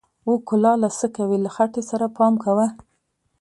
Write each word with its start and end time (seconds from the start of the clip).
و 0.27 0.29
کلاله 0.47 0.89
څه 0.99 1.07
کوې، 1.15 1.37
له 1.45 1.49
خټې 1.55 1.81
سره 1.89 2.05
پام 2.17 2.33
کوه! 2.43 2.67